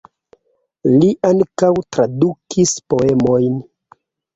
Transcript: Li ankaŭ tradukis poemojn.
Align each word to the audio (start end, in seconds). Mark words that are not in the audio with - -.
Li 0.95 1.11
ankaŭ 1.31 1.71
tradukis 1.93 2.77
poemojn. 2.91 3.67